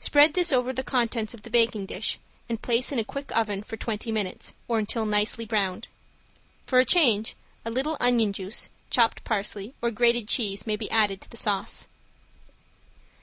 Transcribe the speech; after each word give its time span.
Spread 0.00 0.34
this 0.34 0.52
over 0.52 0.70
the 0.70 0.82
contents 0.82 1.32
of 1.32 1.40
the 1.40 1.48
baking 1.48 1.86
dish, 1.86 2.18
and 2.46 2.60
place 2.60 2.92
in 2.92 2.98
a 2.98 3.02
quick 3.04 3.34
oven 3.34 3.62
for 3.62 3.78
twenty 3.78 4.12
minutes, 4.12 4.52
or 4.68 4.78
until 4.78 5.06
nicely 5.06 5.46
browned. 5.46 5.88
For 6.66 6.78
a 6.78 6.84
change, 6.84 7.34
a 7.64 7.70
little 7.70 7.96
onion 7.98 8.34
juice, 8.34 8.68
chopped 8.90 9.24
parsley 9.24 9.72
or 9.80 9.90
grated 9.90 10.28
cheese 10.28 10.66
may 10.66 10.76
be 10.76 10.90
added 10.90 11.22
to 11.22 11.30
the 11.30 11.38
sauce. 11.38 11.88